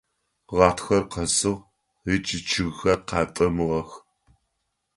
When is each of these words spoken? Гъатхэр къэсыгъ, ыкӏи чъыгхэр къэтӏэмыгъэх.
Гъатхэр 0.55 1.03
къэсыгъ, 1.11 1.63
ыкӏи 2.13 2.39
чъыгхэр 2.49 2.99
къэтӏэмыгъэх. 3.07 3.89